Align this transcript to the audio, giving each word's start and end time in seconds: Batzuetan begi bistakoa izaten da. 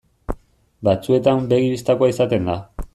Batzuetan 0.89 1.45
begi 1.55 1.71
bistakoa 1.77 2.13
izaten 2.17 2.53
da. 2.53 2.59